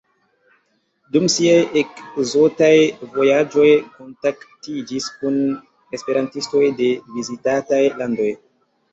[1.15, 2.69] Dum siaj ekzotaj
[3.17, 3.65] vojaĝoj
[3.97, 5.37] kontaktiĝis kun
[5.99, 6.89] esperantistoj de
[7.19, 8.31] vizitataj landoj.